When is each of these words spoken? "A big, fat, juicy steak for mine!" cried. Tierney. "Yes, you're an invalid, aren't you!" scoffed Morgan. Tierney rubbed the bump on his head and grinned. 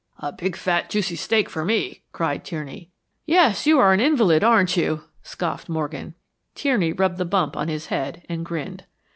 "A 0.17 0.31
big, 0.31 0.55
fat, 0.55 0.89
juicy 0.89 1.15
steak 1.15 1.47
for 1.47 1.63
mine!" 1.63 1.97
cried. 2.11 2.43
Tierney. 2.43 2.89
"Yes, 3.27 3.67
you're 3.67 3.93
an 3.93 3.99
invalid, 3.99 4.43
aren't 4.43 4.75
you!" 4.75 5.03
scoffed 5.21 5.69
Morgan. 5.69 6.15
Tierney 6.55 6.91
rubbed 6.91 7.19
the 7.19 7.23
bump 7.23 7.55
on 7.55 7.67
his 7.67 7.85
head 7.93 8.25
and 8.27 8.43
grinned. 8.43 8.85